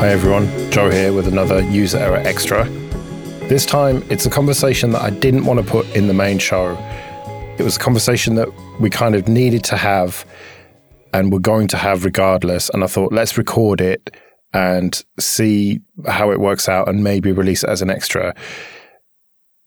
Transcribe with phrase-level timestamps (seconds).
[0.00, 2.64] Hi everyone, Joe here with another user error extra.
[3.50, 6.74] This time it's a conversation that I didn't want to put in the main show.
[7.58, 8.48] It was a conversation that
[8.80, 10.24] we kind of needed to have
[11.12, 12.70] and we're going to have regardless.
[12.70, 14.16] And I thought, let's record it
[14.54, 18.34] and see how it works out and maybe release it as an extra.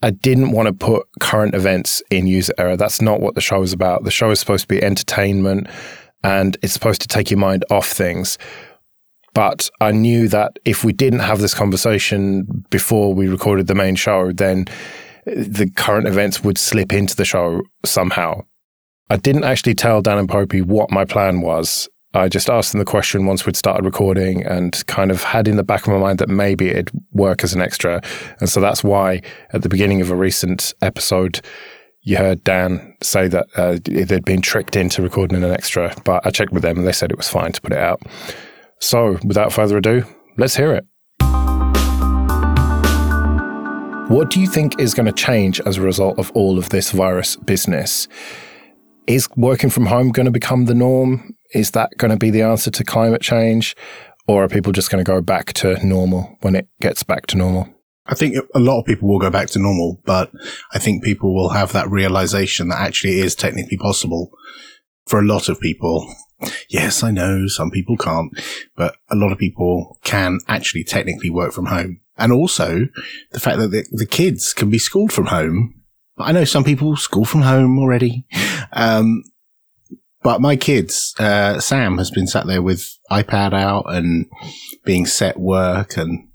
[0.01, 2.75] I didn't want to put current events in user error.
[2.75, 4.03] That's not what the show is about.
[4.03, 5.67] The show is supposed to be entertainment
[6.23, 8.39] and it's supposed to take your mind off things.
[9.33, 13.95] But I knew that if we didn't have this conversation before we recorded the main
[13.95, 14.65] show, then
[15.25, 18.41] the current events would slip into the show somehow.
[19.09, 21.89] I didn't actually tell Dan and Popey what my plan was.
[22.15, 25.55] I just asked them the question once we'd started recording and kind of had in
[25.55, 28.01] the back of my mind that maybe it'd work as an extra.
[28.39, 29.21] And so that's why
[29.51, 31.41] at the beginning of a recent episode,
[32.01, 36.29] you heard Dan say that uh, they'd been tricked into recording an extra, but I
[36.29, 38.01] checked with them and they said it was fine to put it out.
[38.83, 40.03] So, without further ado,
[40.37, 40.85] let's hear it.
[44.11, 46.91] What do you think is going to change as a result of all of this
[46.91, 48.09] virus business?
[49.07, 51.33] Is working from home going to become the norm?
[51.53, 53.73] Is that going to be the answer to climate change?
[54.27, 57.37] Or are people just going to go back to normal when it gets back to
[57.37, 57.69] normal?
[58.07, 60.29] I think a lot of people will go back to normal, but
[60.73, 64.29] I think people will have that realization that actually it is technically possible
[65.07, 66.13] for a lot of people.
[66.69, 68.31] Yes, I know some people can't,
[68.75, 72.01] but a lot of people can actually technically work from home.
[72.17, 72.87] And also
[73.31, 75.81] the fact that the, the kids can be schooled from home.
[76.17, 78.27] I know some people school from home already.
[78.71, 79.23] Um,
[80.21, 84.27] but my kids, uh, Sam has been sat there with iPad out and
[84.85, 86.29] being set work and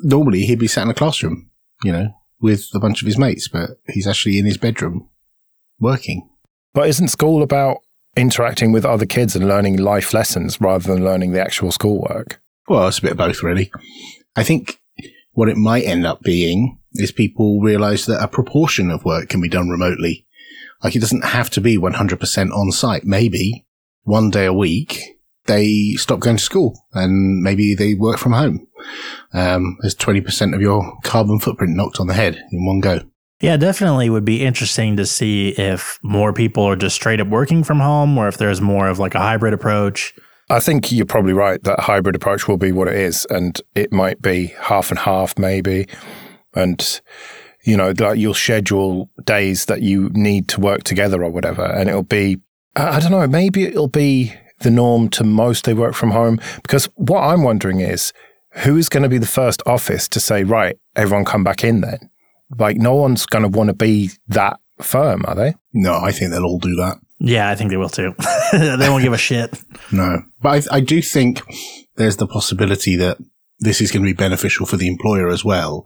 [0.00, 1.50] normally he'd be sat in a classroom,
[1.84, 2.08] you know,
[2.40, 5.08] with a bunch of his mates, but he's actually in his bedroom
[5.78, 6.28] working.
[6.72, 7.78] But isn't school about
[8.18, 12.40] interacting with other kids and learning life lessons rather than learning the actual schoolwork?
[12.68, 13.70] Well, it's a bit of both, really.
[14.36, 14.80] I think
[15.32, 19.40] what it might end up being is people realize that a proportion of work can
[19.40, 20.26] be done remotely.
[20.82, 23.04] Like it doesn't have to be 100% on site.
[23.04, 23.66] Maybe
[24.02, 28.66] one day a week they stop going to school and maybe they work from home.
[29.32, 33.00] Um, there's 20% of your carbon footprint knocked on the head in one go.
[33.40, 37.62] Yeah, definitely would be interesting to see if more people are just straight up working
[37.62, 40.12] from home or if there's more of like a hybrid approach.
[40.50, 43.92] I think you're probably right that hybrid approach will be what it is, and it
[43.92, 45.86] might be half and half, maybe.
[46.54, 47.00] And
[47.64, 51.88] you know, like you'll schedule days that you need to work together or whatever, and
[51.88, 52.38] it'll be,
[52.74, 56.40] I don't know, maybe it'll be the norm to mostly work from home.
[56.62, 58.12] Because what I'm wondering is,
[58.64, 61.82] who is going to be the first office to say, right, everyone come back in
[61.82, 62.10] then?
[62.56, 65.54] Like, no one's going to want to be that firm, are they?
[65.72, 66.98] No, I think they'll all do that.
[67.20, 68.14] Yeah, I think they will too.
[68.52, 69.58] they won't give a shit.
[69.90, 71.42] No, but I, I do think
[71.96, 73.18] there's the possibility that
[73.60, 75.84] this is going to be beneficial for the employer as well,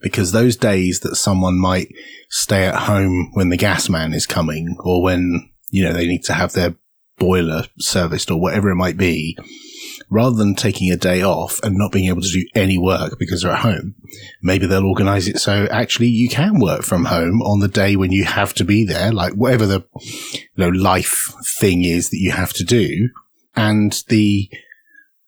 [0.00, 1.88] because those days that someone might
[2.30, 6.24] stay at home when the gas man is coming or when, you know, they need
[6.24, 6.74] to have their
[7.18, 9.38] boiler serviced or whatever it might be,
[10.10, 13.42] rather than taking a day off and not being able to do any work because
[13.42, 13.94] they're at home,
[14.42, 18.12] maybe they'll organize it so actually you can work from home on the day when
[18.12, 19.84] you have to be there, like whatever the
[20.32, 23.08] you know life thing is that you have to do,
[23.56, 24.48] and the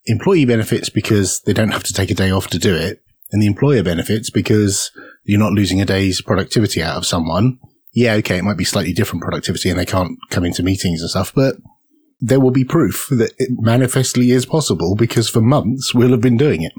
[0.06, 3.02] employee benefits because they don't have to take a day off to do it,
[3.32, 4.90] and the employer benefits because
[5.24, 7.58] you're not losing a day's productivity out of someone.
[7.92, 11.10] Yeah, okay, it might be slightly different productivity and they can't come into meetings and
[11.10, 11.56] stuff, but
[12.24, 16.38] there will be proof that it manifestly is possible because for months we'll have been
[16.38, 16.72] doing it.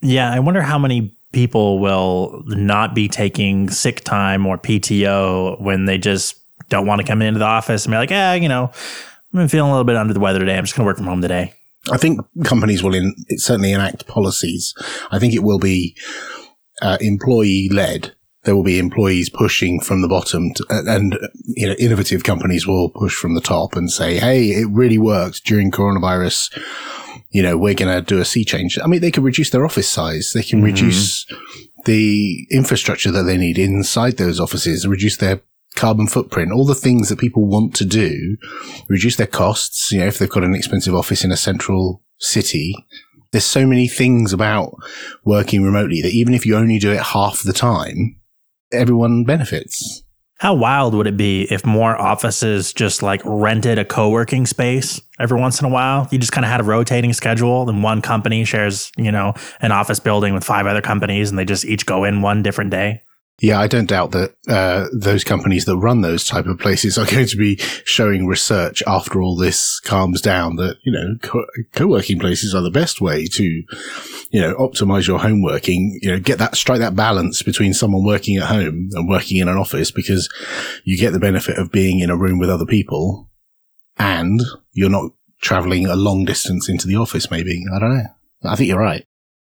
[0.00, 5.84] Yeah, I wonder how many people will not be taking sick time or PTO when
[5.84, 6.34] they just
[6.68, 8.72] don't want to come into the office and be like, yeah, you know,
[9.32, 10.58] I'm feeling a little bit under the weather today.
[10.58, 11.54] I'm just going to work from home today.
[11.90, 14.74] I think companies will in, certainly enact policies.
[15.12, 15.96] I think it will be
[16.80, 18.12] uh, employee led
[18.44, 22.90] there will be employees pushing from the bottom to, and, you know, innovative companies will
[22.90, 26.58] push from the top and say, Hey, it really worked during coronavirus.
[27.30, 28.78] You know, we're going to do a sea change.
[28.82, 30.32] I mean, they could reduce their office size.
[30.34, 30.66] They can mm-hmm.
[30.66, 31.26] reduce
[31.84, 35.40] the infrastructure that they need inside those offices, reduce their
[35.74, 38.36] carbon footprint, all the things that people want to do,
[38.88, 39.90] reduce their costs.
[39.92, 42.74] You know, if they've got an expensive office in a central city,
[43.30, 44.74] there's so many things about
[45.24, 48.16] working remotely that even if you only do it half the time,
[48.72, 50.02] everyone benefits.
[50.38, 55.38] How wild would it be if more offices just like rented a co-working space every
[55.38, 56.08] once in a while?
[56.10, 59.70] You just kind of had a rotating schedule and one company shares, you know, an
[59.70, 63.02] office building with five other companies and they just each go in one different day.
[63.40, 67.06] Yeah, I don't doubt that uh, those companies that run those type of places are
[67.10, 72.20] going to be showing research after all this calms down that you know co- working
[72.20, 75.98] places are the best way to you know optimize your home working.
[76.02, 79.48] You know, get that strike that balance between someone working at home and working in
[79.48, 80.28] an office because
[80.84, 83.28] you get the benefit of being in a room with other people,
[83.98, 84.40] and
[84.72, 87.30] you're not traveling a long distance into the office.
[87.30, 88.06] Maybe I don't know.
[88.44, 89.04] I think you're right.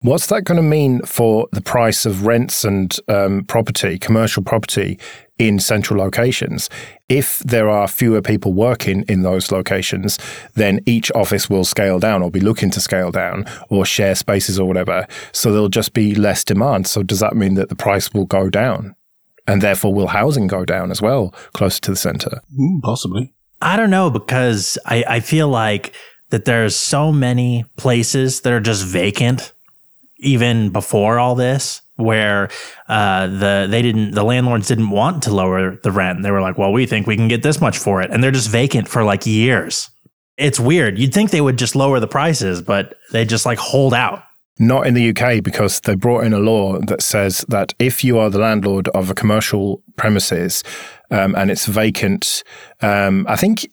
[0.01, 4.99] What's that going to mean for the price of rents and um, property, commercial property
[5.39, 6.69] in central locations?
[7.09, 10.19] If there are fewer people working in those locations,
[10.53, 14.59] then each office will scale down or be looking to scale down or share spaces
[14.59, 15.07] or whatever.
[15.31, 16.85] So there'll just be less demand.
[16.85, 18.95] So does that mean that the price will go down?
[19.47, 22.41] And therefore, will housing go down as well, closer to the center?
[22.59, 23.33] Mm, possibly.
[23.63, 25.95] I don't know because I, I feel like
[26.29, 29.53] that there's so many places that are just vacant
[30.19, 32.49] even before all this where
[32.87, 36.23] uh, the they didn't the landlords didn't want to lower the rent.
[36.23, 38.31] They were like, "Well, we think we can get this much for it," and they're
[38.31, 39.89] just vacant for like years.
[40.37, 40.99] It's weird.
[40.99, 44.23] You'd think they would just lower the prices, but they just like hold out.
[44.59, 48.17] Not in the UK because they brought in a law that says that if you
[48.17, 50.63] are the landlord of a commercial premises
[51.11, 52.43] um, and it's vacant,
[52.81, 53.67] um, I think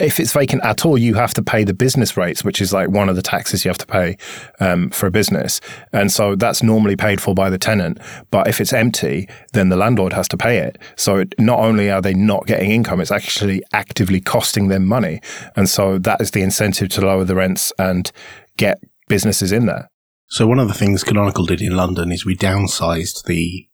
[0.00, 2.88] if it's vacant at all, you have to pay the business rates, which is like
[2.88, 4.16] one of the taxes you have to pay
[4.58, 5.60] um, for a business.
[5.92, 7.98] And so that's normally paid for by the tenant.
[8.30, 10.78] But if it's empty, then the landlord has to pay it.
[10.96, 15.20] So it, not only are they not getting income, it's actually actively costing them money.
[15.54, 18.10] And so that is the incentive to lower the rents and
[18.56, 19.90] get businesses in there.
[20.28, 23.68] So one of the things Canonical did in London is we downsized the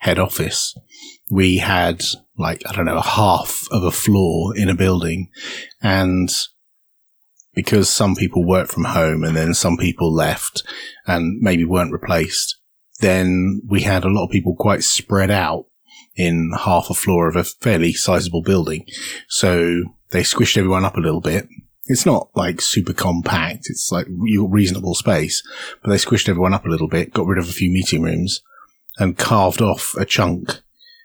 [0.00, 0.76] head office.
[1.30, 2.02] We had
[2.36, 5.28] like, I don't know, a half of a floor in a building.
[5.82, 6.30] And
[7.54, 10.62] because some people worked from home and then some people left
[11.06, 12.56] and maybe weren't replaced,
[13.00, 15.66] then we had a lot of people quite spread out
[16.16, 18.86] in half a floor of a fairly sizable building.
[19.28, 21.46] So they squished everyone up a little bit.
[21.86, 23.66] It's not like super compact.
[23.68, 25.42] It's like reasonable space,
[25.82, 28.42] but they squished everyone up a little bit, got rid of a few meeting rooms
[28.98, 30.60] and carved off a chunk.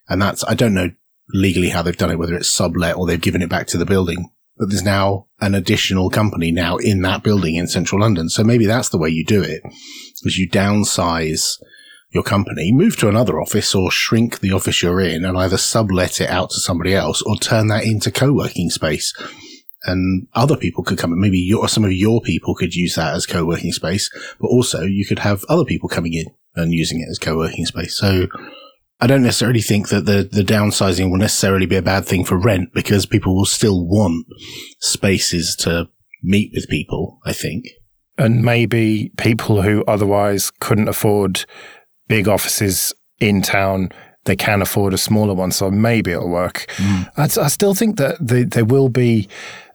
[0.07, 0.89] And that's, I don't know
[1.29, 3.85] legally how they've done it, whether it's sublet or they've given it back to the
[3.85, 4.31] building.
[4.57, 8.29] But there's now an additional company now in that building in central London.
[8.29, 9.61] So maybe that's the way you do it
[10.23, 11.59] is you downsize
[12.11, 16.21] your company, move to another office or shrink the office you're in and either sublet
[16.21, 19.13] it out to somebody else or turn that into co-working space.
[19.83, 23.13] And other people could come and maybe your, some of your people could use that
[23.13, 24.09] as co-working space,
[24.39, 27.97] but also you could have other people coming in and using it as co-working space.
[27.97, 28.27] So
[28.99, 32.37] I don't necessarily think that the, the downsizing will necessarily be a bad thing for
[32.37, 34.25] rent because people will still want
[34.79, 35.89] spaces to
[36.23, 37.65] meet with people, I think.
[38.17, 41.45] And maybe people who otherwise couldn't afford
[42.07, 43.89] big offices in town,
[44.23, 45.51] they can afford a smaller one.
[45.51, 46.65] So maybe it'll work.
[46.77, 47.09] Mm.
[47.17, 49.27] I, I, still think that the, there will be,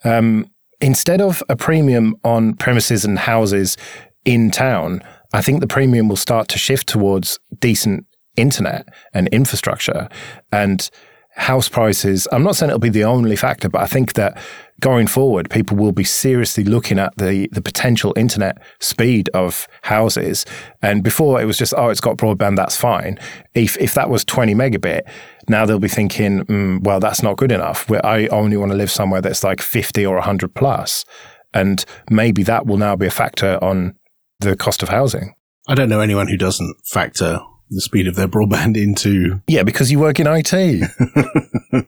[0.05, 0.51] um,
[0.81, 3.77] instead of a premium on premises and houses
[4.25, 8.07] in town, I think the premium will start to shift towards decent
[8.37, 10.09] internet and infrastructure
[10.53, 10.91] and
[11.37, 12.27] house prices.
[12.33, 14.37] I'm not saying it'll be the only factor, but I think that
[14.81, 20.45] going forward, people will be seriously looking at the, the potential internet speed of houses.
[20.83, 23.19] And before it was just, oh, it's got broadband, that's fine.
[23.55, 25.03] If, if that was 20 megabit,
[25.49, 27.89] now they'll be thinking, mm, well, that's not good enough.
[27.89, 31.05] Where I only want to live somewhere that's like 50 or 100 plus.
[31.53, 33.95] And maybe that will now be a factor on
[34.41, 35.35] the cost of housing.
[35.69, 39.41] I don't know anyone who doesn't factor the speed of their broadband into.
[39.47, 40.53] Yeah, because you work in IT.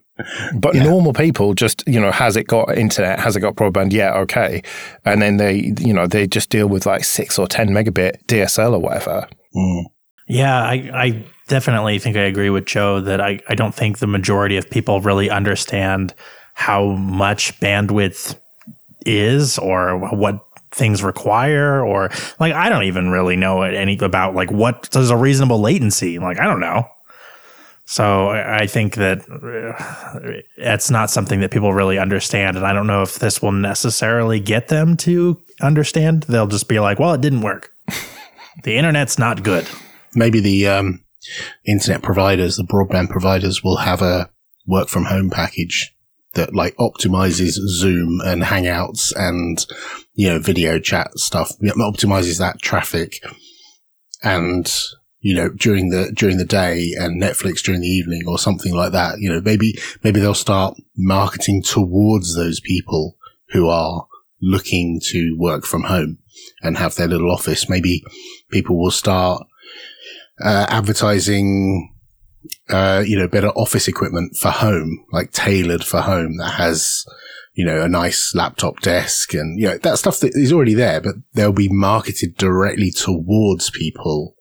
[0.55, 0.85] but yeah.
[0.85, 3.19] normal people just, you know, has it got internet?
[3.19, 3.93] Has it got broadband?
[3.93, 4.63] Yeah, okay.
[5.05, 8.75] And then they, you know, they just deal with like six or 10 megabit DSL
[8.75, 9.29] or whatever.
[9.55, 9.85] Mm.
[10.29, 14.07] Yeah, I, I definitely think I agree with Joe that I, I don't think the
[14.07, 16.15] majority of people really understand
[16.55, 18.39] how much bandwidth
[19.05, 20.41] is or what
[20.73, 22.11] things require or
[22.41, 26.41] like I don't even really know any about like what does a reasonable latency like
[26.41, 26.89] I don't know.
[27.85, 32.87] So I think that uh, it's not something that people really understand, and I don't
[32.87, 36.23] know if this will necessarily get them to understand.
[36.23, 37.71] They'll just be like, "Well, it didn't work.
[38.65, 39.69] the internet's not good."
[40.15, 41.05] Maybe the um,
[41.67, 44.31] internet providers, the broadband providers, will have a
[44.67, 45.93] work from home package
[46.35, 49.65] that like optimizes Zoom and Hangouts and
[50.15, 51.53] you know video chat stuff.
[51.59, 53.23] Optimizes that traffic,
[54.23, 54.73] and
[55.21, 58.93] you know during the during the day and Netflix during the evening or something like
[58.93, 59.21] that.
[59.21, 63.17] You know maybe maybe they'll start marketing towards those people
[63.51, 64.07] who are
[64.41, 66.19] looking to work from home
[66.63, 67.69] and have their little office.
[67.69, 68.03] Maybe
[68.51, 69.47] people will start
[70.43, 71.92] uh, advertising
[72.69, 77.05] uh, you know, better office equipment for home, like tailored for home that has,
[77.55, 81.01] you know, a nice laptop desk and, you know, that stuff that is already there,
[81.01, 84.37] but they'll be marketed directly towards people,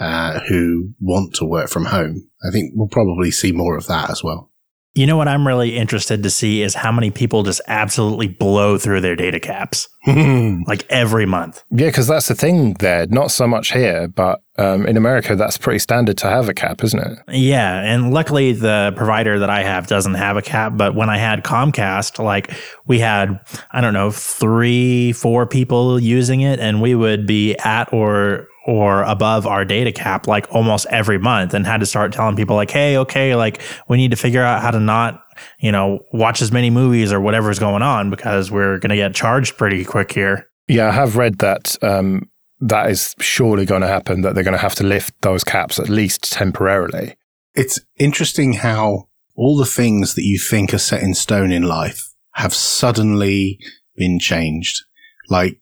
[0.00, 2.28] uh, who want to work from home.
[2.46, 4.50] I think we'll probably see more of that as well.
[4.94, 8.78] You know what I'm really interested to see is how many people just absolutely blow
[8.78, 11.64] through their data caps like every month.
[11.72, 13.06] Yeah, because that's the thing there.
[13.08, 16.84] Not so much here, but um, in America, that's pretty standard to have a cap,
[16.84, 17.18] isn't it?
[17.28, 17.80] Yeah.
[17.80, 20.74] And luckily, the provider that I have doesn't have a cap.
[20.76, 22.52] But when I had Comcast, like
[22.86, 23.40] we had,
[23.72, 29.02] I don't know, three, four people using it, and we would be at or or
[29.02, 32.70] above our data cap like almost every month and had to start telling people like
[32.70, 35.24] hey okay like we need to figure out how to not
[35.58, 39.14] you know watch as many movies or whatever's going on because we're going to get
[39.14, 40.48] charged pretty quick here.
[40.68, 42.28] Yeah i have read that um,
[42.60, 45.78] that is surely going to happen that they're going to have to lift those caps
[45.78, 47.16] at least temporarily.
[47.54, 52.14] It's interesting how all the things that you think are set in stone in life
[52.32, 53.58] have suddenly
[53.96, 54.82] been changed.
[55.28, 55.60] Like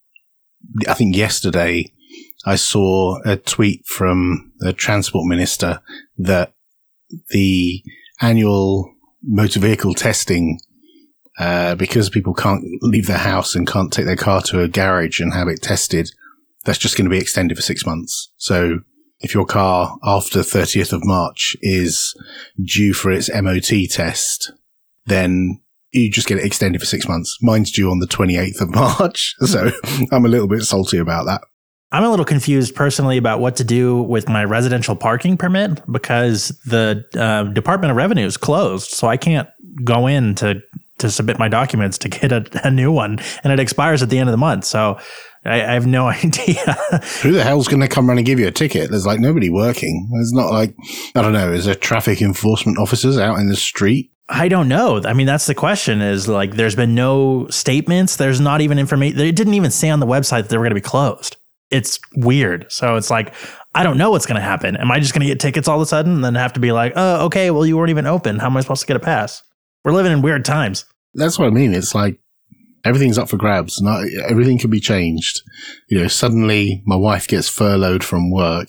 [0.87, 1.93] i think yesterday
[2.45, 5.81] I saw a tweet from the transport minister
[6.19, 6.55] that
[7.29, 7.83] the
[8.21, 10.61] annual motor vehicle testing,
[11.39, 15.21] uh, because people can't leave their house and can't take their car to a garage
[15.21, 16.11] and have it tested,
[16.65, 18.33] that's just going to be extended for six months.
[18.37, 18.81] So
[19.21, 22.15] if your car after 30th of March is
[22.61, 24.53] due for its MOT test,
[25.07, 25.61] then
[25.93, 27.39] you just get it extended for six months.
[27.41, 29.35] Mine's due on the 28th of March.
[29.47, 29.71] So
[30.11, 31.43] I'm a little bit salty about that.
[31.93, 36.49] I'm a little confused personally about what to do with my residential parking permit because
[36.65, 39.49] the uh, Department of Revenue is closed, so I can't
[39.85, 40.63] go in to
[40.99, 44.19] to submit my documents to get a, a new one, and it expires at the
[44.19, 44.65] end of the month.
[44.65, 44.99] So
[45.45, 46.77] I, I have no idea.
[47.23, 48.91] Who the hell's going to come around and give you a ticket?
[48.91, 50.09] There's like nobody working.
[50.13, 50.75] There's not like
[51.15, 51.53] I don't know.
[51.53, 54.09] Is there traffic enforcement officers out in the street?
[54.31, 55.03] I don't know.
[55.05, 58.17] I mean, that's the question is like, there's been no statements.
[58.17, 59.21] There's not even information.
[59.21, 61.37] It didn't even say on the website that they were going to be closed
[61.73, 62.71] it's weird.
[62.71, 63.35] So it's like,
[63.75, 64.77] I don't know what's going to happen.
[64.77, 66.61] Am I just going to get tickets all of a sudden and then have to
[66.61, 68.39] be like, oh, okay, well, you weren't even open.
[68.39, 69.43] How am I supposed to get a pass?
[69.85, 70.85] We're living in weird times.
[71.15, 71.73] That's what I mean.
[71.73, 72.21] It's like
[72.85, 73.81] everything's up for grabs.
[73.81, 75.41] Not everything can be changed.
[75.89, 78.69] You know, suddenly my wife gets furloughed from work.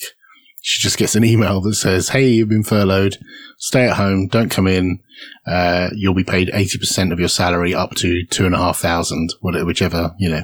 [0.62, 3.17] She just gets an email that says, Hey, you've been furloughed.
[3.60, 4.29] Stay at home.
[4.29, 5.00] Don't come in.
[5.45, 9.33] Uh, you'll be paid 80% of your salary up to two and a half thousand,
[9.41, 10.43] whichever, you know,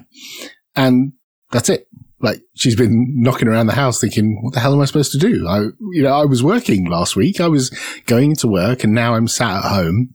[0.76, 1.14] and
[1.52, 1.88] that's it
[2.22, 5.18] like she's been knocking around the house thinking, what the hell am I supposed to
[5.18, 5.48] do?
[5.48, 5.60] I,
[5.94, 7.40] you know, I was working last week.
[7.40, 7.70] I was
[8.06, 10.14] going to work and now I'm sat at home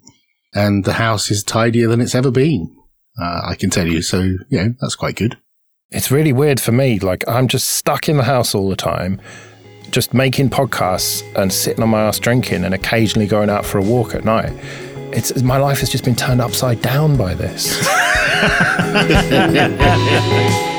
[0.52, 2.74] and the house is tidier than it's ever been.
[3.20, 4.02] Uh, I can tell you.
[4.02, 5.38] So, you know, that's quite good.
[5.90, 6.98] It's really weird for me.
[6.98, 9.20] Like I'm just stuck in the house all the time,
[9.90, 13.82] just making podcasts and sitting on my ass drinking and occasionally going out for a
[13.82, 14.52] walk at night.
[15.12, 17.78] It's my life has just been turned upside down by this.